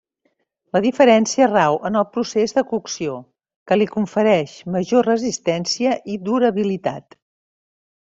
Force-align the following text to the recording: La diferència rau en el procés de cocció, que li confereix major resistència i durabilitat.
La 0.75 0.79
diferència 0.83 1.47
rau 1.49 1.75
en 1.89 1.99
el 1.99 2.05
procés 2.15 2.55
de 2.55 2.63
cocció, 2.71 3.17
que 3.71 3.77
li 3.77 3.87
confereix 3.97 4.55
major 4.77 5.05
resistència 5.11 5.93
i 6.15 6.17
durabilitat. 6.31 7.17